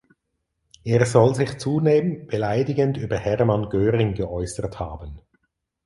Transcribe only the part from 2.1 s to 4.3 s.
beleidigend über Hermann Göring